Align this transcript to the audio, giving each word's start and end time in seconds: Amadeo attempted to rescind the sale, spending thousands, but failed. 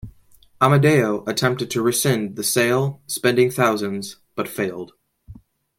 Amadeo 0.59 1.23
attempted 1.27 1.69
to 1.69 1.81
rescind 1.83 2.35
the 2.35 2.43
sale, 2.43 3.03
spending 3.05 3.51
thousands, 3.51 4.15
but 4.35 4.47
failed. 4.47 4.93